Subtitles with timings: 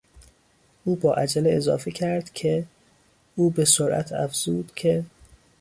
[0.83, 2.65] او با عجله اضافه کرد که...،
[3.35, 5.03] او به سرعت افزود که...